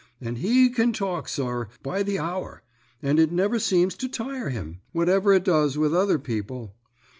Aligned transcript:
And 0.19 0.39
he 0.39 0.69
can 0.71 0.93
talk, 0.93 1.27
sir, 1.29 1.67
by 1.83 2.01
the 2.01 2.17
hour, 2.17 2.63
and 3.03 3.19
it 3.19 3.31
never 3.31 3.59
seens 3.59 3.93
to 3.97 4.09
tire 4.09 4.49
him, 4.49 4.81
whatever 4.93 5.31
it 5.31 5.43
does 5.45 5.77
with 5.77 5.93
other 5.93 6.17
people. 6.17 6.73